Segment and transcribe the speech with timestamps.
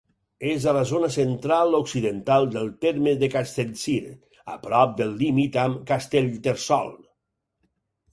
[0.51, 3.99] És a la zona central-occidental del terme de Castellcir,
[4.53, 6.91] a prop del límit amb Castellterçol.